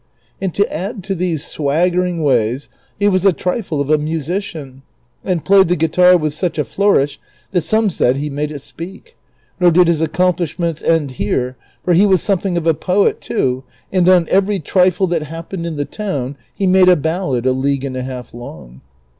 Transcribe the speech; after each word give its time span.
And 0.41 0.51
to 0.55 0.67
add 0.75 1.03
to 1.03 1.13
these 1.13 1.45
swaggerino; 1.45 2.23
ways 2.23 2.69
he 2.97 3.07
was 3.07 3.23
a 3.23 3.31
trifle 3.31 3.79
of 3.79 3.91
a 3.91 3.99
musician, 3.99 4.81
and 5.23 5.45
played 5.45 5.67
the 5.67 5.75
guitar 5.75 6.17
with 6.17 6.33
such 6.33 6.57
a 6.57 6.63
flourish 6.63 7.19
that 7.51 7.61
some 7.61 7.91
said 7.91 8.17
he 8.17 8.27
made 8.27 8.49
it 8.49 8.61
speak; 8.63 9.15
nor 9.59 9.69
did 9.69 9.87
his 9.87 10.01
accomplislmients 10.01 10.81
end 10.81 11.11
here, 11.11 11.55
for 11.85 11.93
he 11.93 12.07
was 12.07 12.23
something 12.23 12.57
of 12.57 12.65
a 12.65 12.73
))oet 12.73 13.19
too, 13.19 13.63
and 13.91 14.09
on 14.09 14.25
every 14.31 14.59
trifle 14.59 15.05
that 15.05 15.25
hapjiened 15.25 15.67
in 15.67 15.75
the 15.75 15.85
town 15.85 16.35
he 16.51 16.65
made 16.65 16.89
a 16.89 16.95
ballad 16.95 17.45
a 17.45 17.51
league 17.53 17.85
and 17.85 17.95
a 17.95 18.01
half 18.01 18.33
long. 18.33 18.81